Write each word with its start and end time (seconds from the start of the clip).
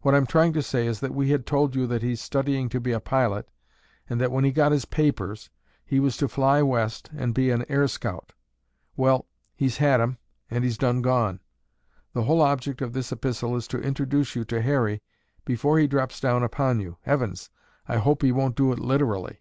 What 0.00 0.14
I'm 0.14 0.24
trying 0.24 0.54
to 0.54 0.62
say 0.62 0.86
is 0.86 1.00
that 1.00 1.12
we 1.12 1.28
had 1.28 1.44
told 1.44 1.76
you 1.76 1.86
that 1.86 2.00
he's 2.00 2.18
studying 2.22 2.70
to 2.70 2.80
be 2.80 2.92
a 2.92 2.98
pilot 2.98 3.46
and 4.08 4.18
that 4.18 4.32
when 4.32 4.42
he 4.42 4.50
got 4.50 4.72
his 4.72 4.86
papers, 4.86 5.50
he 5.84 6.00
was 6.00 6.16
to 6.16 6.28
fly 6.28 6.62
West 6.62 7.10
and 7.14 7.34
be 7.34 7.50
an 7.50 7.66
air 7.68 7.86
scout. 7.86 8.32
Well, 8.96 9.26
he's 9.54 9.76
had 9.76 10.00
'em 10.00 10.16
and 10.50 10.64
he's 10.64 10.78
done 10.78 11.02
gone! 11.02 11.40
The 12.14 12.22
whole 12.22 12.40
object 12.40 12.80
of 12.80 12.94
this 12.94 13.12
epistle 13.12 13.54
is 13.54 13.68
to 13.68 13.78
introduce 13.78 14.34
you 14.34 14.46
to 14.46 14.62
Harry 14.62 15.02
before 15.44 15.78
he 15.78 15.86
drops 15.86 16.20
down 16.20 16.42
upon 16.42 16.80
you. 16.80 16.96
Heavens, 17.02 17.50
I 17.86 17.98
hope 17.98 18.22
he 18.22 18.32
won't 18.32 18.56
do 18.56 18.72
it 18.72 18.78
literally. 18.78 19.40